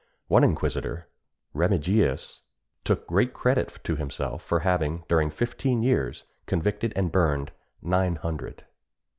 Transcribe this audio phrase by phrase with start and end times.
[0.29, 1.07] One inquisitor,
[1.53, 2.41] Remigius,
[2.83, 7.51] took great credit to himself for having, during fifteen years, convicted and burned
[7.83, 8.63] nine hundred.